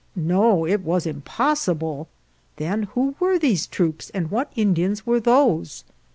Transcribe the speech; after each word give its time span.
No, 0.15 0.65
it 0.65 0.81
was 0.83 1.05
impossible. 1.05 2.07
Then 2.55 2.87
who 2.97 3.13
were 3.19 3.37
these 3.37 3.67
troops 3.67 4.09
and 4.15 4.31
what 4.31 4.51
In 4.55 4.73
dians 4.73 5.03
were 5.05 5.19
those? 5.19 5.83